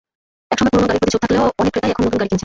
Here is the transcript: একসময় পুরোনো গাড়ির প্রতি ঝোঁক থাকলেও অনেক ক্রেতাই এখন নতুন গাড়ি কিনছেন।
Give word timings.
একসময় 0.53 0.71
পুরোনো 0.73 0.87
গাড়ির 0.89 1.01
প্রতি 1.01 1.13
ঝোঁক 1.13 1.23
থাকলেও 1.25 1.45
অনেক 1.61 1.71
ক্রেতাই 1.73 1.91
এখন 1.93 2.01
নতুন 2.05 2.17
গাড়ি 2.19 2.29
কিনছেন। 2.29 2.39